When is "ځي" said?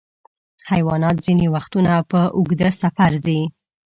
3.25-3.39